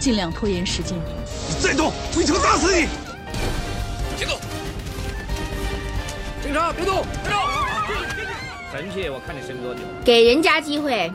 [0.00, 0.98] 尽量拖延时间。
[0.98, 2.88] 你再动，我一枪打死你！
[4.16, 4.38] 别动！
[6.42, 7.04] 警察，别动！
[7.22, 7.38] 别动！
[8.72, 9.80] 臣妾，我看你撑多久？
[10.02, 11.12] 给人家机会，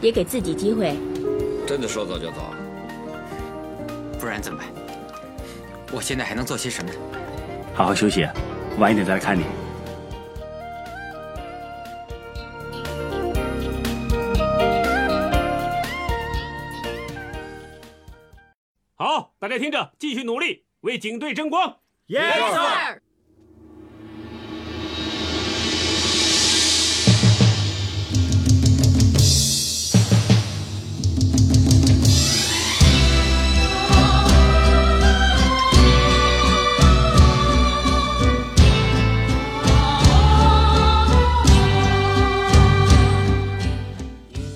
[0.00, 0.96] 也给自己机会。
[1.66, 2.54] 真的说走就走？
[4.20, 4.68] 不然怎么办？
[5.90, 6.90] 我现在还能做些什么？
[7.74, 8.26] 好好休息，
[8.78, 9.44] 晚一点再来看你。
[19.54, 21.76] 家听着，继续努力，为警队争光。
[22.08, 23.00] Yes sir。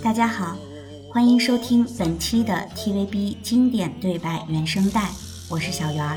[0.03, 0.58] 大家好，
[1.19, 5.11] 欢迎收听本期的 TVB 经典对白原声带，
[5.49, 6.17] 我是小圆儿。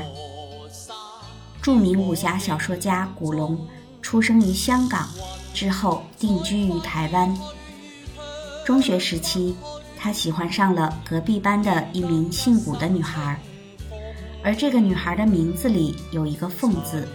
[1.60, 3.66] 著名武侠小说家古龙
[4.00, 5.08] 出生于香港，
[5.52, 7.36] 之后定居于台湾。
[8.64, 9.56] 中学时期，
[9.98, 13.36] 他喜欢上了隔壁班的一名姓古的女孩，
[14.40, 17.08] 而这个女孩的名字里有一个“凤”字，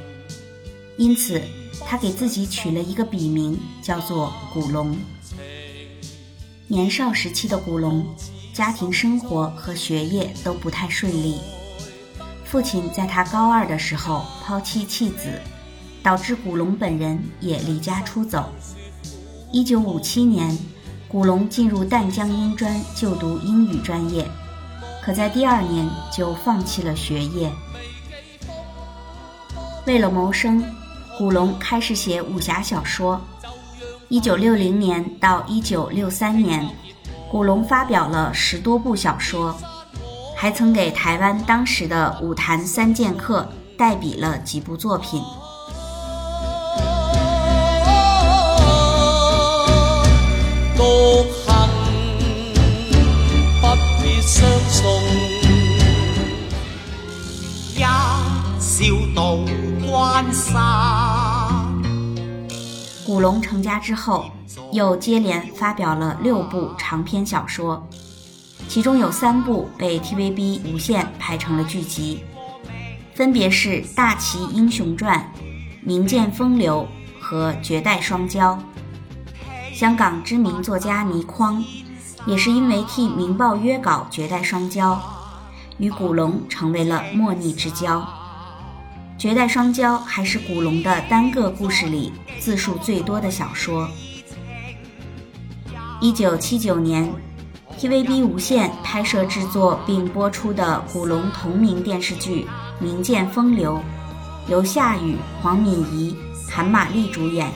[0.98, 1.42] 因此
[1.86, 4.94] 他给自己取了一个笔名，叫做古龙。
[6.70, 8.06] 年少时期的古龙，
[8.52, 11.40] 家庭生活和学业都不太顺利。
[12.44, 15.42] 父亲在他高二的时候抛妻弃子，
[16.04, 18.52] 导致古龙本人也离家出走。
[19.54, 20.58] 一九五七年，
[21.08, 24.28] 古龙进入淡江英专就读英语专业，
[25.02, 27.50] 可在第二年就放弃了学业。
[29.86, 30.62] 为了谋生，
[31.18, 33.22] 古龙开始写武侠小说。
[34.10, 36.66] 一九六零年到一九六三年，
[37.30, 39.54] 古龙发表了十多部小说，
[40.34, 45.22] 还曾给台湾当时的武坛三剑客代笔了几部作品。
[57.76, 57.82] 一
[58.60, 59.46] 笑渡
[59.86, 61.17] 關山。
[63.08, 64.26] 古龙成家之后，
[64.74, 67.88] 又接连发表了六部长篇小说，
[68.68, 72.26] 其中有三部被 TVB 无限拍成了剧集，
[73.16, 75.18] 分别是《大旗英雄传》
[75.82, 76.86] 《名剑风流》
[77.24, 78.42] 和《绝代双骄》。
[79.74, 81.64] 香港知名作家倪匡，
[82.26, 84.82] 也是因为替《明报》约稿《绝代双骄》，
[85.78, 88.02] 与古龙成为了莫逆之交。
[89.18, 93.90] 《绝代双骄》还是古龙的单个故事里字数最多的小说。
[96.00, 97.12] 一九七九年
[97.80, 102.46] ，TVB 无线拍摄制作并播出的古龙同名电视剧
[102.84, 103.82] 《名剑风流》，
[104.52, 106.16] 由夏雨、黄敏仪、
[106.48, 107.52] 韩玛丽主演。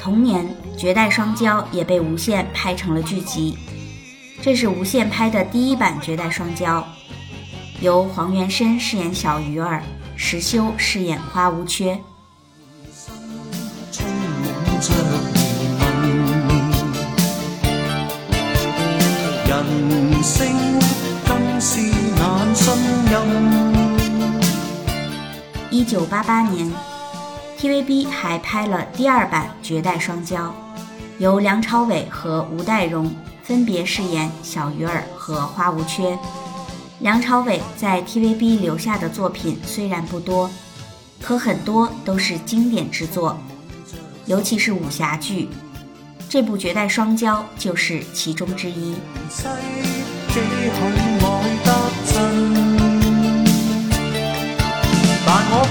[0.00, 0.44] 同年，
[0.76, 3.56] 《绝代双骄》也被无线拍成了剧集，
[4.42, 6.66] 这是无线拍的第一版《绝代双骄》，
[7.80, 9.80] 由黄元申饰演小鱼儿。
[10.22, 11.98] 石修飾演花無缺。
[19.48, 20.46] 人生
[21.26, 21.80] 更是
[22.18, 22.74] 難信
[23.10, 23.20] 任。
[25.70, 26.70] 一九八八年
[27.58, 30.36] ，TVB 還拍了第二版《絕代雙驕》，
[31.18, 33.10] 由梁朝偉和吳岱融
[33.42, 36.16] 分別飾演小魚兒和花無缺。
[37.00, 40.50] 梁朝伟在 TVB 留下的作品虽然不多，
[41.18, 43.38] 可很多都是经典之作，
[44.26, 45.48] 尤其是武侠剧，
[46.28, 48.94] 这部《绝代双骄》就是其中之一。
[55.24, 55.66] 但我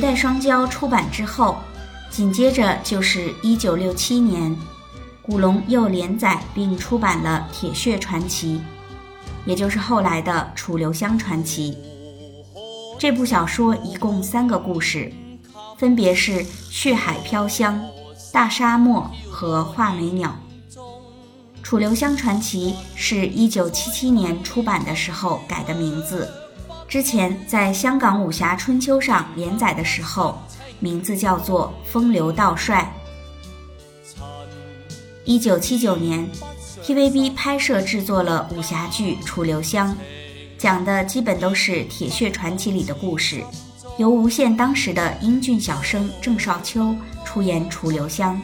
[0.00, 1.58] 一代双骄》出版之后，
[2.08, 4.56] 紧接着就是1967年，
[5.20, 8.54] 古龙又连载并出版了《铁血传奇》，
[9.44, 11.76] 也就是后来的《楚留香传奇》。
[12.98, 15.12] 这部小说一共三个故事，
[15.76, 17.78] 分别是《血海飘香》
[18.32, 20.34] 《大沙漠》和《画眉鸟》。
[21.62, 26.26] 《楚留香传奇》是一九七七年出版的时候改的名字，
[26.90, 30.42] 之前在香港武侠春秋上连载的时候，
[30.80, 32.92] 名字叫做《风流道帅》。
[35.24, 36.28] 一九七九年
[36.82, 39.94] ，TVB 拍摄制作了武侠剧《楚留香》，
[40.58, 43.44] 讲的基本都是《铁血传奇》里的故事，
[43.96, 48.42] 由无线当时的英俊小生郑少秋出演楚留香。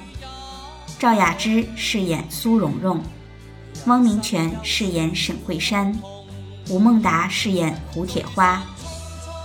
[1.00, 3.02] 赵雅芝饰演苏蓉蓉，
[3.86, 5.92] 汪明荃饰演沈慧珊，
[6.68, 8.60] 吴孟达饰演胡铁花，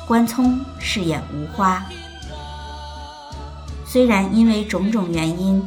[0.07, 1.85] 关聪饰演吴花。
[3.85, 5.61] 虽然因为种种原因，《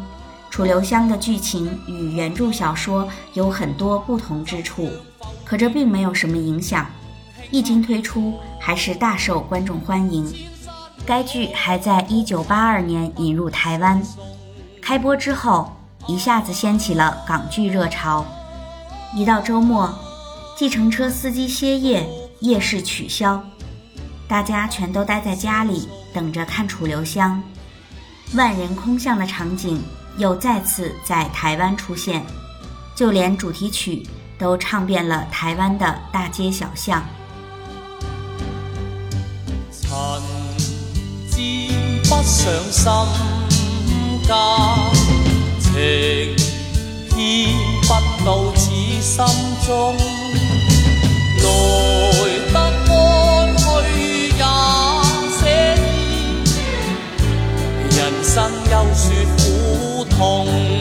[0.51, 4.91] 楚留香》的剧情与原著小说有很多不同之处，
[5.45, 6.87] 可这并没有什么影响。
[7.51, 10.35] 一经推出，还是大受观众欢迎。
[11.07, 14.03] 该剧还在1982年引入台湾。
[14.83, 15.71] 开播之后，
[16.09, 18.25] 一下子掀起了港剧热潮。
[19.15, 19.95] 一到周末，
[20.57, 22.09] 计程车司机歇业，
[22.39, 23.43] 夜市取消，
[24.29, 27.43] 大家全都待在家里等着看《楚留香》。
[28.37, 29.83] 万人空巷的场景
[30.17, 32.25] 又再次在台湾出现，
[32.95, 34.07] 就连主题曲
[34.39, 37.05] 都唱遍了台湾的大街小巷。
[39.73, 40.23] 曾
[41.33, 41.43] 沾
[42.05, 42.23] 不
[42.71, 43.09] 上
[43.51, 44.31] 心间。
[45.61, 46.37] 情
[47.11, 47.53] 牵
[47.83, 48.71] 不到此
[49.01, 49.25] 心
[49.67, 49.97] 中，
[52.53, 53.63] 来得安，去
[54.37, 54.43] 也
[55.39, 55.43] 写
[55.79, 56.43] 意。
[57.91, 58.35] 人生
[58.69, 59.03] 休说
[59.37, 60.74] 苦痛。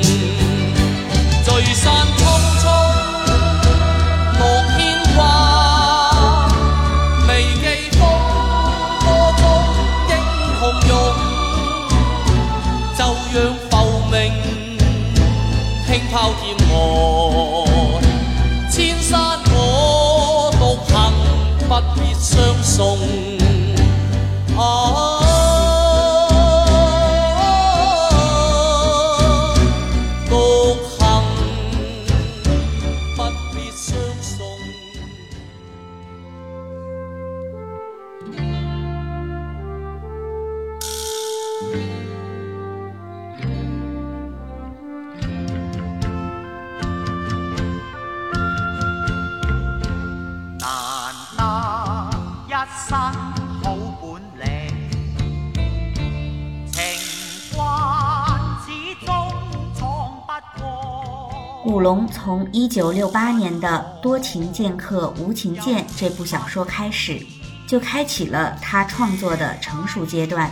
[62.23, 67.19] 从一九六八年的《多情剑客无情剑》这部小说开始，
[67.67, 70.49] 就开启了他创作的成熟阶段。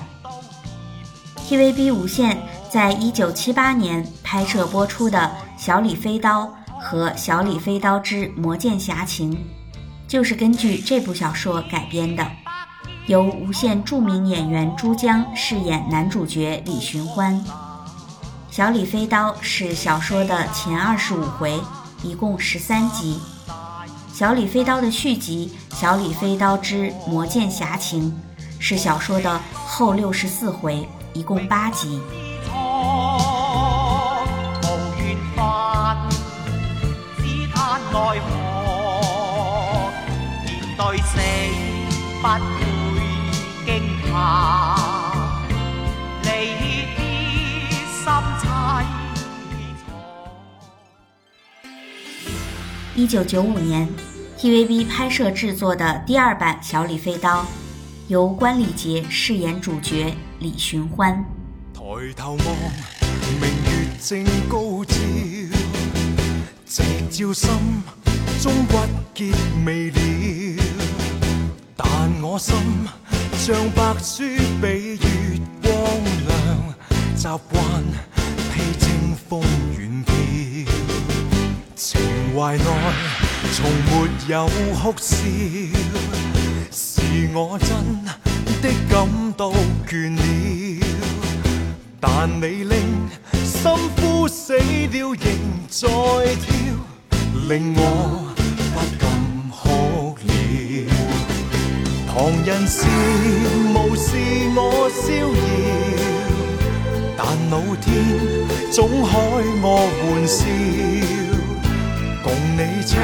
[1.48, 2.38] TVB 无线
[2.70, 5.18] 在一九七八年拍摄播出的
[5.58, 6.44] 《小李飞刀》
[6.78, 9.34] 和《小李飞刀之魔剑侠情》，
[10.10, 12.28] 就是根据这部小说改编的，
[13.08, 17.34] 由无线著名演员朱江饰演男主角李寻欢。
[18.52, 21.58] 《小李飞刀》是小说的前二十五回，
[22.04, 23.18] 一共十三集；
[24.14, 28.12] 《小李飞刀》的续集《小李飞刀之魔剑侠情》
[28.60, 32.02] 是小说的后六十四回，一共八集。
[53.02, 53.90] 一九九五年
[54.38, 57.42] ，TVB 拍摄制作的第二版《小李飞刀》，
[58.08, 61.26] 由关礼杰饰演主角李寻欢。
[61.74, 61.82] 抬
[62.16, 62.46] 头望，
[63.42, 64.94] 明月正高照，
[66.68, 67.50] 夕照心
[68.40, 68.76] 中郁
[69.16, 69.34] 结
[69.66, 69.98] 未了。
[71.76, 71.88] 但
[72.22, 72.56] 我心
[73.36, 74.22] 像白书
[74.62, 75.74] 比月光
[76.28, 76.38] 亮，
[77.16, 77.66] 习惯
[78.54, 79.42] 披清风
[79.76, 80.14] 远飘。
[82.34, 82.64] 怀内
[83.54, 84.48] 从没有
[84.82, 85.16] 哭笑，
[86.72, 87.02] 是
[87.34, 87.70] 我真
[88.62, 88.94] 的感
[89.36, 89.52] 到
[89.88, 90.22] 倦了。
[92.00, 92.74] 但你令
[93.44, 94.62] 心枯死了，
[94.94, 95.20] 仍
[95.70, 95.88] 在
[96.38, 96.50] 跳，
[97.50, 97.80] 令我
[98.74, 99.04] 不敢
[99.52, 100.28] 哭了。
[102.08, 102.16] 旁
[102.46, 102.78] 人是
[103.74, 104.08] 无视
[104.56, 106.00] 我逍遥，
[107.18, 107.86] 但老天
[108.72, 109.10] 总开
[109.62, 109.66] 我
[110.04, 110.40] 玩笑，
[112.32, 112.98] 共你情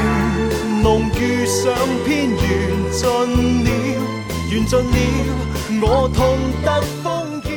[0.81, 2.37] 浓遇上偏缘
[2.93, 3.09] 尽
[3.65, 3.69] 了，
[4.49, 4.95] 缘尽了，
[5.81, 7.49] 我痛得疯叫。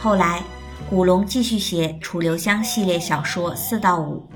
[0.00, 0.42] 后来，
[0.88, 4.28] 古龙继续写《楚留香》系列小说四到五。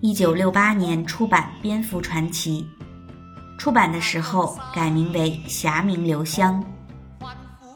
[0.00, 2.64] 一九六八年出版《蝙蝠传奇》，
[3.60, 6.64] 出版的时候改名为《侠名留香》，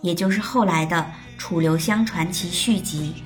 [0.00, 0.96] 也就是后来的
[1.36, 3.16] 《楚留香传奇》续集。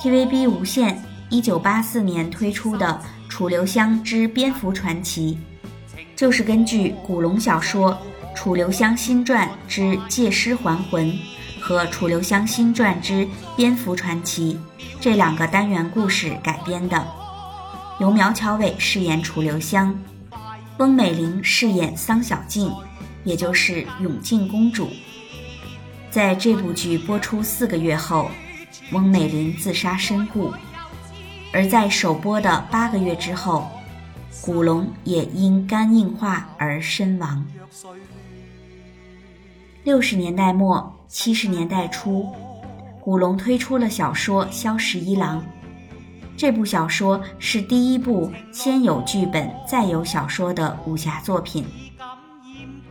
[0.00, 2.86] TVB 无线一九八四年推出的
[3.28, 5.36] 《楚留香之蝙蝠传奇》，
[6.14, 7.92] 就是根据古龙小说
[8.36, 11.12] 《楚留香新传之借尸还魂》。
[11.60, 14.56] 和《楚留香新传之蝙蝠传奇》
[15.00, 17.04] 这两个单元故事改编的，
[17.98, 19.98] 由苗侨伟饰演楚留香，
[20.78, 22.72] 翁美玲饰演桑小静，
[23.24, 24.88] 也就是永靖公主。
[26.08, 28.30] 在这部剧播出四个月后，
[28.92, 30.52] 翁美玲自杀身故，
[31.52, 33.68] 而在首播的八个月之后，
[34.40, 37.44] 古龙也因肝硬化而身亡。
[39.84, 40.94] 六十年代末。
[41.10, 42.30] 七十年代初，
[43.00, 45.40] 古龙推出了小说《萧十一郎》。
[46.38, 51.66] 这部小说是第一部先有剧本再有小说的武侠作品。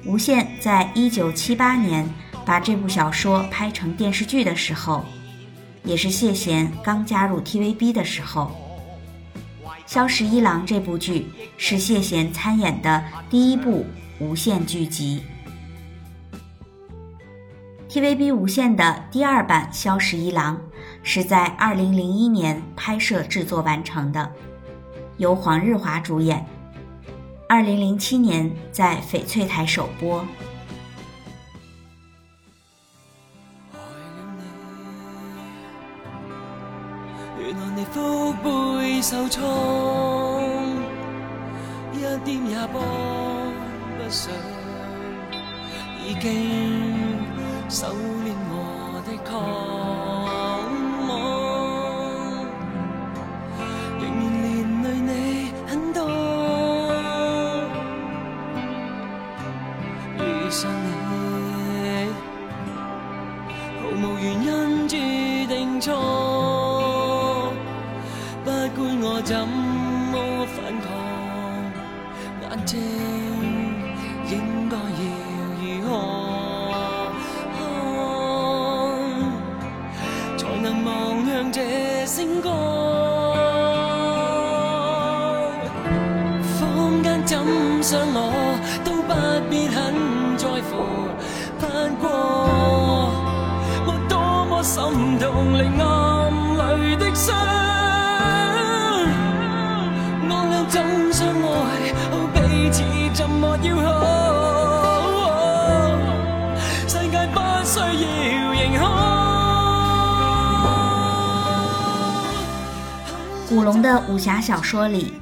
[0.05, 2.05] 无线在一九七八年
[2.45, 5.05] 把这部小说拍成电视剧的时候，
[5.85, 8.51] 也是谢贤刚加入 TVB 的时候。
[9.85, 13.85] 《萧十一郎》这部剧是谢贤参演的第一部
[14.19, 15.23] 无线剧集。
[17.89, 20.57] TVB 无线的第二版《萧十一郎》
[21.07, 24.29] 是在2001年拍摄制作完成的，
[25.15, 26.45] 由黄日华主演。
[27.47, 30.21] 2007年在翡翠台首播。
[37.39, 39.45] 原来你腹背受创，
[41.93, 42.83] 一点也帮
[43.97, 44.33] 不上，
[46.05, 46.97] 已经。
[47.69, 47.87] 修
[90.69, 90.73] 很
[91.59, 91.63] 在
[91.95, 91.99] 乎。
[91.99, 92.07] 不过
[93.85, 94.13] 我多
[94.45, 94.75] 么心
[95.19, 95.23] 痛，
[95.57, 95.83] 令眼
[96.57, 97.25] 泪的伤。
[100.29, 100.75] 我俩怎
[101.13, 101.45] 相爱，
[102.11, 102.35] 好彼
[102.71, 102.75] 此
[103.13, 103.85] 怎么要好？
[106.87, 107.83] 世界不需要
[108.53, 108.81] 认可。
[113.49, 115.13] 古龙的武侠小说里，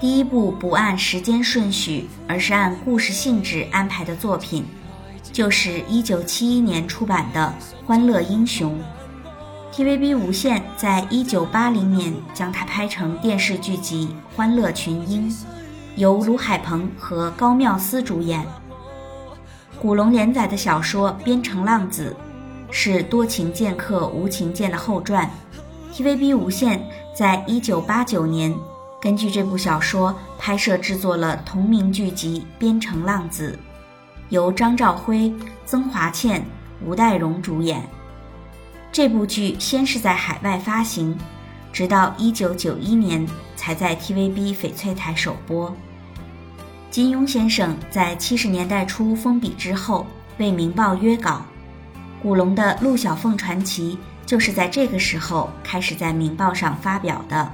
[0.00, 4.64] 第一部不按时间顺序，而是按故事性质安排的作品，
[5.34, 7.52] 就是1971年出版的
[7.86, 8.78] 《欢乐英雄》。
[9.76, 15.28] TVB 无线在一九八零年将它拍成电视剧集《欢乐群英》，
[15.96, 18.46] 由卢海鹏和高妙思主演。
[19.82, 22.14] 古龙连载的小说《边城浪子》，
[22.72, 25.28] 是《多情剑客无情剑》的后传。
[25.92, 26.80] TVB 无线。
[27.12, 28.52] 在一九八九年，
[29.00, 33.56] 根据这部小说拍摄制作了同名剧集《边城浪子》，
[34.34, 35.32] 由张兆辉、
[35.64, 36.44] 曾华倩、
[36.84, 37.80] 吴岱融主演。
[38.90, 41.16] 这部剧先是在海外发行，
[41.72, 43.24] 直到一九九一年
[43.54, 45.72] 才在 TVB 翡翠台首播。
[46.90, 50.04] 金庸先生在七十年代初封笔之后，
[50.38, 51.42] 为《明报》约稿，
[52.20, 53.96] 古龙的《陆小凤传奇》。
[54.26, 57.52] 就是在这个时候开始在《明报》上发表的。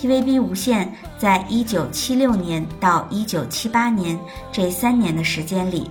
[0.00, 4.18] TVB 无线在1976年到1978年
[4.50, 5.90] 这三年的时间里，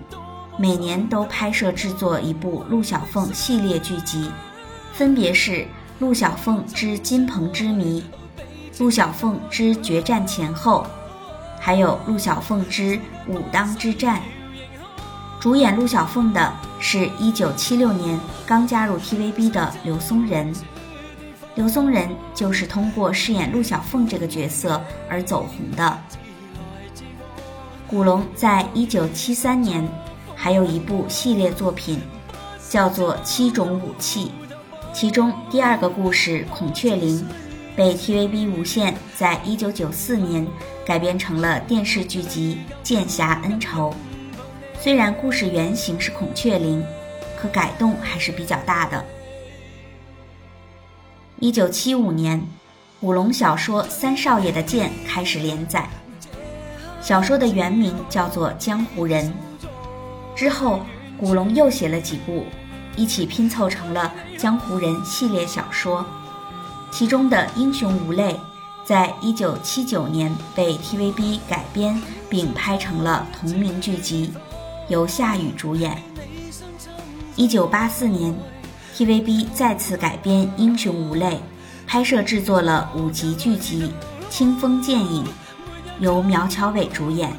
[0.58, 4.32] 每年都拍摄制作一部陆小凤系列剧集，
[4.94, 5.52] 分别是
[6.00, 8.04] 《陆小凤之金鹏之谜》、
[8.80, 10.88] 《陆小凤之决战前后》，
[11.62, 14.18] 还有《陆小凤之武当之战》。
[15.40, 20.52] 主演陆小凤的是一九七六年刚加入 TVB 的刘松仁。
[21.56, 25.98] 刘松仁就是通过饰演陆小凤这个角色而走红的。
[27.88, 29.86] 古龙在一九七三年
[30.36, 32.00] 还有一部系列作品，
[32.70, 34.26] 叫做《七种武器》，
[34.94, 37.22] 其中第二个故事《孔雀翎》
[37.76, 40.48] 被 TVB 无线在一九九四年
[40.86, 43.90] 改编成了电视剧集《剑侠恩仇》。
[44.80, 46.82] 虽然故事原型是孔雀翎，
[47.36, 49.04] 可改动还是比较大的。
[51.42, 52.46] 一九七五年，
[53.00, 55.90] 古龙小说《三少爷的剑》开始连载。
[57.02, 59.34] 小说的原名叫做《江湖人》。
[60.36, 60.82] 之后，
[61.18, 62.44] 古龙又写了几部，
[62.98, 66.06] 一起拼凑成了《江湖人》系列小说。
[66.92, 68.34] 其中的《英雄无泪》
[68.84, 74.34] 在一九七九年被 TVB 改编并拍成了同名剧集，
[74.90, 76.04] 由夏雨主演。
[77.38, 78.36] 一九八四年。
[79.00, 81.26] TVB 再次改编《英雄无泪》，
[81.88, 83.94] 拍摄制作了五集剧集
[84.30, 85.24] 《清风剑影》，
[86.02, 87.32] 由苗侨伟主演。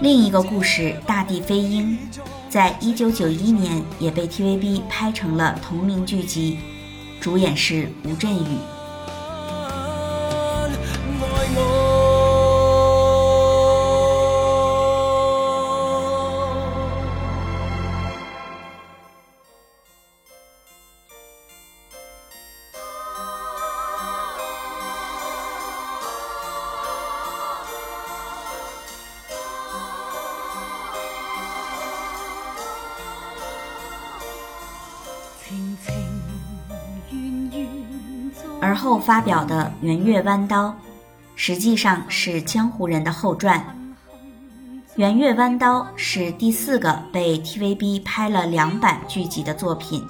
[0.00, 1.96] 另一个故事《大地飞鹰》，
[2.50, 6.58] 在一九九一年也被 TVB 拍成了同名剧集，
[7.20, 8.58] 主演是吴镇宇。
[38.60, 40.68] 而后发表的《圆月弯刀》，
[41.36, 43.58] 实际上是江湖人的后传。
[44.96, 50.04] 《圆月弯刀》是第四个被 TVB 拍了两版剧集的作品。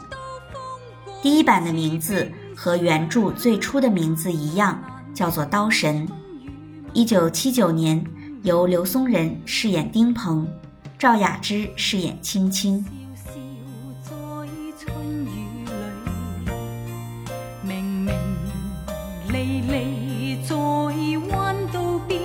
[1.20, 4.82] 第一版的名字和原著最初的名字一样，
[5.12, 6.08] 叫做《刀神》。
[6.94, 8.02] 一九七九年，
[8.44, 10.48] 由刘松仁饰演丁鹏，
[10.98, 12.82] 赵雅芝饰演青青。
[19.48, 20.54] 离在
[21.30, 22.20] 弯道边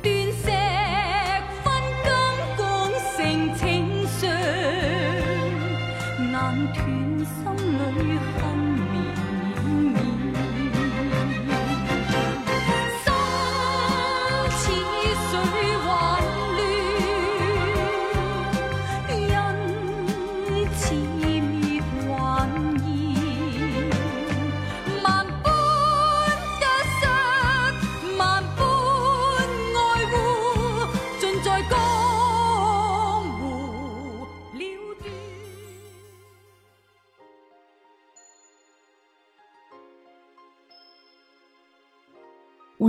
[0.00, 0.46] 断石
[1.64, 1.66] 分
[2.04, 2.08] 金
[2.56, 2.60] 刚
[3.16, 3.18] 成
[3.56, 3.60] 清
[4.06, 4.20] 霜
[6.30, 6.32] 难
[6.72, 6.78] 断
[7.24, 7.34] 心
[7.98, 8.71] 里恨。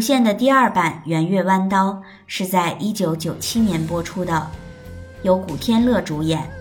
[0.04, 1.92] 线的第二版《圆月弯刀》
[2.28, 4.52] 是在一九九七年播出的，
[5.22, 6.52] 由古天乐主演。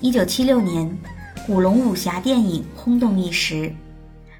[0.00, 0.96] 一九七六年，
[1.44, 3.74] 古龙武侠电影轰动一时，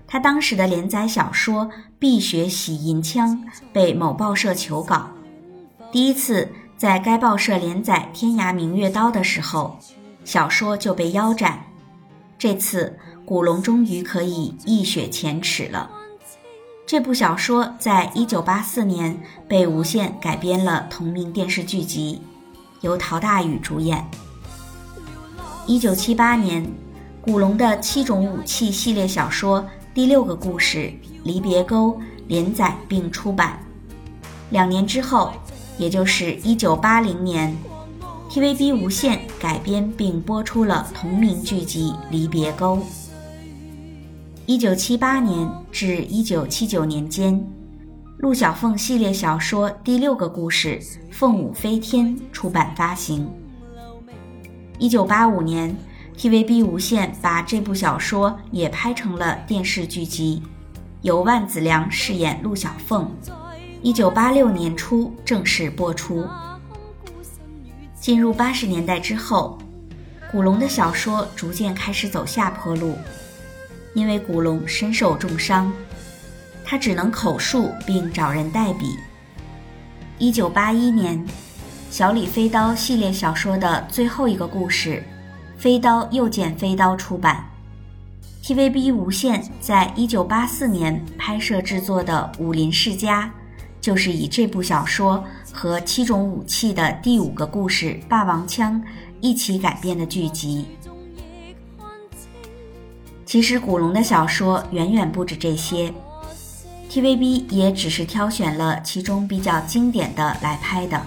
[0.06, 1.66] 他当时的连载小说
[1.98, 3.36] 《碧血洗银枪》
[3.72, 5.10] 被某报社求稿，
[5.90, 9.76] 第一次在该报社连载《天涯明月刀》的时候，
[10.24, 11.64] 小说就被腰斩。
[12.38, 15.90] 这次古龙终于可以一雪前耻了。
[16.86, 22.22] 这部小说在一九八四年被无线改编了同名电视剧集，
[22.80, 24.08] 由陶大宇主演。
[25.66, 26.64] 一九七八年，
[27.20, 30.78] 古龙的七种武器系列小说第六个故事
[31.24, 31.90] 《离别钩》
[32.28, 33.58] 连载并出版。
[34.50, 35.32] 两年之后，
[35.78, 37.52] 也就是一九八零年
[38.30, 42.76] ，TVB 无线改编并播出了同名剧集《离别钩》。
[44.48, 47.44] 一九七八年至一九七九年间，
[48.18, 50.78] 陆小凤系列小说第六个故事
[51.10, 53.28] 《凤舞飞天》出版发行。
[54.78, 55.76] 一九八五年
[56.16, 60.40] ，TVB 无线把这部小说也拍成了电视剧集，
[61.02, 63.10] 由万梓良饰演陆小凤。
[63.82, 66.24] 一九八六年初正式播出。
[67.98, 69.58] 进入八十年代之后，
[70.30, 72.96] 古龙的小说逐渐开始走下坡路。
[73.96, 75.72] 因为古龙身受重伤，
[76.62, 78.94] 他只能口述并找人代笔。
[80.18, 81.18] 一九八一年，
[81.90, 85.02] 《小李飞刀》系列小说的最后一个故事
[85.60, 87.42] 《飞刀又见飞刀》出版。
[88.42, 93.24] TVB 无线在一九八四年拍摄制作的《武林世家》，
[93.80, 98.78] 就是以这部小说和七种武器的第五个故事《霸王枪》
[99.22, 100.66] 一起改编的剧集。
[103.26, 105.92] 其实古龙的小说远远不止这些
[106.88, 111.02] ，TVB 也只是挑选了其中比较经典的来拍的。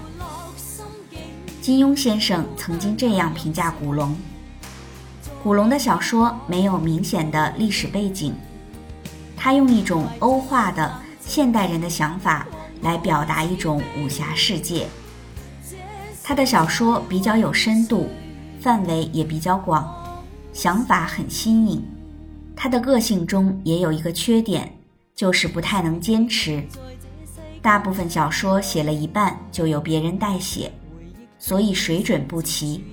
[1.61, 4.13] 金庸先生曾经这样评价古龙：
[5.41, 8.35] 古龙的小说没有明显的历史背景，
[9.37, 12.45] 他用一种欧化的现代人的想法。
[12.81, 14.87] 来表达一种武侠世界。
[16.23, 18.07] 他的小说比较有深度，
[18.61, 19.93] 范围也比较广，
[20.53, 21.85] 想法很新颖。
[22.61, 24.69] 他的个性中也有一个缺点，
[25.15, 26.61] 就是不太能坚持。
[27.61, 30.69] 大部分小说写了一半就由别人代写，
[31.37, 32.83] 所以水准不齐。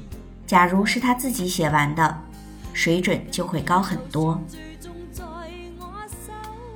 [0.46, 2.16] 假如是他自己写完的，
[2.72, 4.40] 水准就会高很多。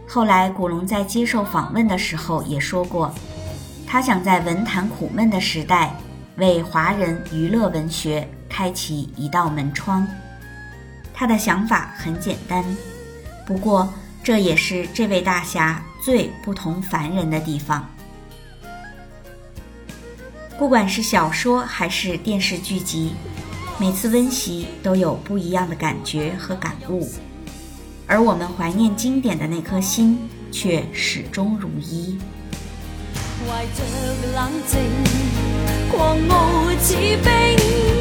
[0.09, 3.15] 后来，古龙在接受访问的时候也说过，
[3.87, 5.95] 他想在文坛苦闷的时代，
[6.39, 10.05] 为华人娱乐文学开启一道门窗。
[11.21, 12.65] 他的想法很简单，
[13.47, 13.93] 不过
[14.25, 17.87] 这也是这位大侠最不同凡人的地方。
[20.59, 23.13] 不管是小说还是电视剧集，
[23.79, 27.07] 每次温习都有不一样的感觉和感悟。
[28.07, 30.19] 而我们怀念经典的那颗心，
[30.51, 32.19] 却始终如一。
[33.47, 33.85] 怀着
[34.35, 34.81] 冷静，
[35.91, 38.00] 狂傲似冰，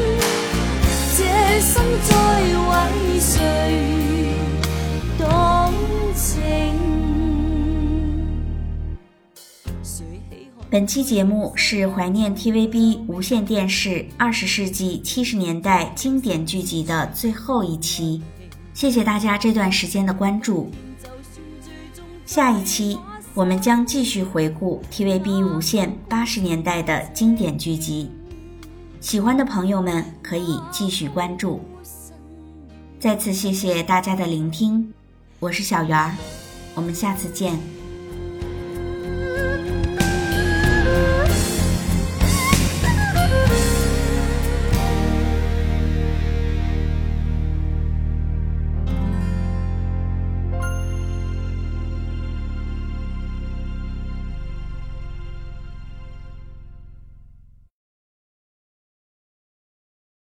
[1.58, 4.34] 心再为谁
[5.18, 5.26] 动
[6.14, 6.40] 情？
[10.70, 18.22] 本期节目是怀念 TVB 无线电视二十世纪七十年代经典剧集的最后一期。
[18.72, 20.70] 谢谢大家这段时间的关注。
[22.24, 22.96] 下一期
[23.34, 28.08] 我们将继续回顾 TVB 无线八十年代的经典剧集，
[29.00, 31.60] 喜欢的朋友们可以继续关注。
[32.98, 34.92] 再次谢谢大家的聆听，
[35.38, 36.14] 我是小圆儿，
[36.74, 37.79] 我们下次见。